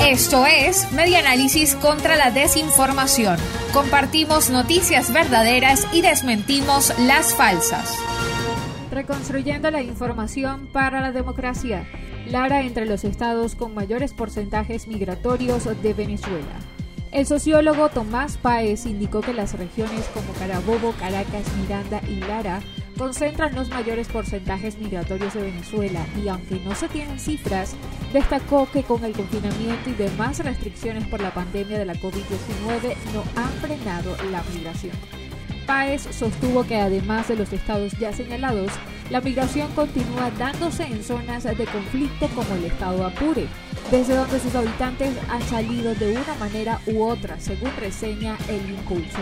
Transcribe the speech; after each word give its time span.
Esto 0.00 0.46
es 0.46 0.90
Media 0.92 1.18
Análisis 1.18 1.74
contra 1.74 2.16
la 2.16 2.30
Desinformación. 2.30 3.36
Compartimos 3.72 4.48
noticias 4.48 5.12
verdaderas 5.12 5.86
y 5.92 6.02
desmentimos 6.02 6.96
las 7.00 7.34
falsas. 7.34 7.98
Reconstruyendo 8.92 9.70
la 9.72 9.82
información 9.82 10.68
para 10.72 11.00
la 11.00 11.10
democracia. 11.10 11.84
Lara 12.26 12.62
entre 12.62 12.86
los 12.86 13.04
estados 13.04 13.56
con 13.56 13.74
mayores 13.74 14.14
porcentajes 14.14 14.86
migratorios 14.86 15.64
de 15.82 15.92
Venezuela. 15.92 16.54
El 17.10 17.26
sociólogo 17.26 17.88
Tomás 17.88 18.36
Páez 18.36 18.86
indicó 18.86 19.20
que 19.20 19.34
las 19.34 19.58
regiones 19.58 20.06
como 20.14 20.32
Carabobo, 20.34 20.92
Caracas, 20.92 21.44
Miranda 21.60 22.00
y 22.08 22.16
Lara 22.20 22.60
concentran 22.98 23.54
los 23.54 23.70
mayores 23.70 24.08
porcentajes 24.08 24.76
migratorios 24.78 25.32
de 25.32 25.42
Venezuela 25.42 26.04
y 26.22 26.28
aunque 26.28 26.56
no 26.56 26.74
se 26.74 26.88
tienen 26.88 27.18
cifras, 27.18 27.74
destacó 28.12 28.68
que 28.70 28.82
con 28.82 29.04
el 29.04 29.12
confinamiento 29.12 29.88
y 29.88 29.94
demás 29.94 30.40
restricciones 30.40 31.06
por 31.06 31.22
la 31.22 31.32
pandemia 31.32 31.78
de 31.78 31.86
la 31.86 31.94
COVID-19 31.94 32.96
no 33.14 33.22
han 33.40 33.50
frenado 33.60 34.16
la 34.30 34.42
migración. 34.52 34.92
Páez 35.66 36.08
sostuvo 36.10 36.66
que 36.66 36.76
además 36.76 37.28
de 37.28 37.36
los 37.36 37.52
estados 37.52 37.92
ya 37.98 38.12
señalados, 38.12 38.72
la 39.10 39.20
migración 39.20 39.70
continúa 39.72 40.30
dándose 40.38 40.84
en 40.84 41.02
zonas 41.02 41.44
de 41.44 41.66
conflicto 41.66 42.26
como 42.34 42.54
el 42.54 42.64
estado 42.64 43.06
Apure, 43.06 43.46
desde 43.90 44.16
donde 44.16 44.40
sus 44.40 44.54
habitantes 44.54 45.14
han 45.28 45.42
salido 45.42 45.94
de 45.94 46.12
una 46.12 46.34
manera 46.40 46.80
u 46.86 47.02
otra, 47.02 47.38
según 47.38 47.70
reseña 47.78 48.36
el 48.48 48.70
impulso. 48.70 49.20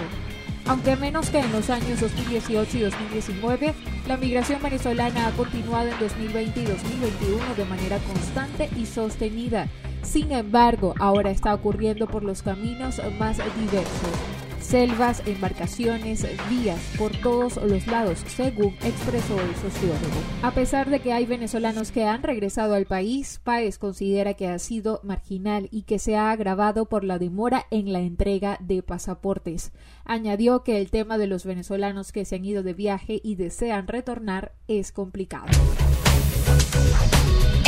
Aunque 0.69 0.97
menos 0.97 1.31
que 1.31 1.39
en 1.39 1.53
los 1.53 1.71
años 1.71 2.01
2018 2.01 2.77
y 2.77 2.81
2019, 2.81 3.75
la 4.09 4.17
migración 4.17 4.61
venezolana 4.61 5.29
ha 5.29 5.31
continuado 5.33 5.89
en 5.89 5.99
2020 6.01 6.61
y 6.61 6.65
2021 6.65 7.55
de 7.57 7.65
manera 7.67 7.99
constante 7.99 8.69
y 8.77 8.85
sostenida. 8.87 9.69
Sin 10.03 10.33
embargo, 10.33 10.95
ahora 10.99 11.31
está 11.31 11.55
ocurriendo 11.55 12.09
por 12.09 12.25
los 12.25 12.43
caminos 12.43 13.01
más 13.19 13.39
diversos 13.61 14.36
selvas, 14.67 15.23
embarcaciones, 15.27 16.27
vías 16.51 16.81
por 16.99 17.13
todos 17.19 17.57
los 17.57 17.87
lados, 17.87 18.25
según 18.27 18.75
expresó 18.85 19.41
el 19.41 19.55
sociólogo. 19.57 20.21
A 20.43 20.51
pesar 20.51 20.91
de 20.91 21.01
que 21.01 21.13
hay 21.13 21.25
venezolanos 21.25 21.93
que 21.93 22.05
han 22.05 22.23
regresado 22.23 22.75
al 22.75 22.85
país, 22.85 23.41
Páez 23.45 23.79
considera 23.79 24.35
que 24.35 24.49
ha 24.49 24.59
sido 24.59 25.01
marginal 25.05 25.69
y 25.71 25.83
que 25.83 26.01
se 26.01 26.17
ha 26.17 26.33
agravado 26.33 26.87
por 26.87 27.05
la 27.05 27.19
demora 27.19 27.67
en 27.71 27.93
la 27.93 28.01
entrega 28.01 28.59
de 28.61 28.83
pasaportes. 28.83 29.73
Añadió 30.05 30.65
que 30.65 30.79
el 30.79 30.91
tema 30.91 31.17
de 31.17 31.29
los 31.29 31.45
venezolanos 31.45 32.11
que 32.11 32.25
se 32.25 32.37
han 32.37 32.45
ido 32.45 32.63
de 32.63 32.75
viaje 32.75 33.21
y 33.23 33.37
desean 33.37 33.87
retornar 33.87 34.53
es 34.67 34.91
complicado. 34.91 35.47